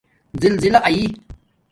[0.41, 1.05] زِزِلا آئئ